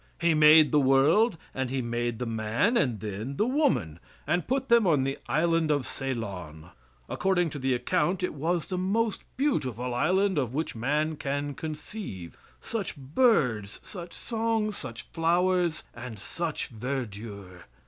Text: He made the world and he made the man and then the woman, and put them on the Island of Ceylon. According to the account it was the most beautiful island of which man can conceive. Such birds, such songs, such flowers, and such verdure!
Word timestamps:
He 0.19 0.33
made 0.33 0.71
the 0.71 0.79
world 0.79 1.37
and 1.53 1.69
he 1.69 1.79
made 1.79 2.17
the 2.17 2.25
man 2.25 2.75
and 2.75 2.99
then 2.99 3.35
the 3.37 3.45
woman, 3.45 3.99
and 4.25 4.47
put 4.47 4.67
them 4.67 4.87
on 4.87 5.03
the 5.03 5.19
Island 5.29 5.69
of 5.69 5.85
Ceylon. 5.85 6.71
According 7.07 7.51
to 7.51 7.59
the 7.59 7.75
account 7.75 8.23
it 8.23 8.33
was 8.33 8.65
the 8.65 8.79
most 8.79 9.21
beautiful 9.37 9.93
island 9.93 10.39
of 10.39 10.55
which 10.55 10.73
man 10.75 11.17
can 11.17 11.53
conceive. 11.53 12.35
Such 12.59 12.97
birds, 12.97 13.79
such 13.83 14.13
songs, 14.13 14.75
such 14.75 15.03
flowers, 15.03 15.83
and 15.95 16.17
such 16.17 16.69
verdure! 16.69 17.65